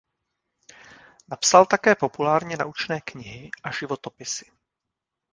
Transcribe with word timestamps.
Napsal 1.31 1.65
také 1.65 1.95
populárně 1.95 2.57
naučné 2.57 3.01
knihy 3.01 3.51
a 3.63 3.71
životopisy. 3.71 4.45